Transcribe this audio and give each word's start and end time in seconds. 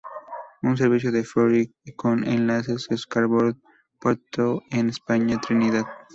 Un 0.63 0.77
servicio 0.77 1.11
de 1.11 1.23
ferry 1.23 1.75
con 1.95 2.23
enlaces 2.23 2.87
Scarborough 2.91 3.61
Puerto 3.99 4.63
España, 4.71 5.37
Trinidad. 5.39 5.83